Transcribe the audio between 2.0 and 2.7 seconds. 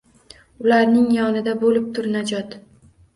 najot